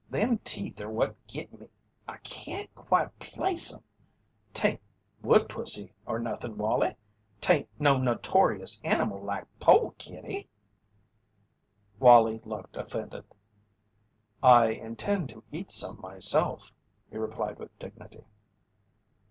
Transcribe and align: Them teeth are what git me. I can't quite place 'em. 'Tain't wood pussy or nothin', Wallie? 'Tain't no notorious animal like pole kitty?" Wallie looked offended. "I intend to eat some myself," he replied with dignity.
Them 0.09 0.39
teeth 0.39 0.81
are 0.81 0.89
what 0.89 1.13
git 1.27 1.59
me. 1.59 1.67
I 2.07 2.17
can't 2.23 2.73
quite 2.73 3.19
place 3.19 3.71
'em. 3.71 3.83
'Tain't 4.51 4.81
wood 5.21 5.47
pussy 5.47 5.93
or 6.07 6.17
nothin', 6.17 6.57
Wallie? 6.57 6.95
'Tain't 7.39 7.69
no 7.77 7.97
notorious 7.99 8.81
animal 8.83 9.21
like 9.21 9.45
pole 9.59 9.91
kitty?" 9.99 10.49
Wallie 11.99 12.41
looked 12.45 12.77
offended. 12.77 13.25
"I 14.41 14.69
intend 14.69 15.29
to 15.29 15.43
eat 15.51 15.69
some 15.69 16.01
myself," 16.01 16.73
he 17.11 17.17
replied 17.19 17.59
with 17.59 17.77
dignity. 17.77 18.25